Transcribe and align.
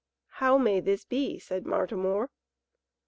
"How 0.41 0.57
may 0.57 0.79
this 0.79 1.05
be?" 1.05 1.37
said 1.37 1.67
Martimor. 1.67 2.31